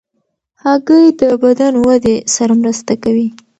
هګۍ 0.63 1.05
د 1.21 1.21
بدن 1.41 1.73
ودې 1.85 2.15
سره 2.35 2.53
مرسته 2.61 2.93
کوي. 3.03 3.27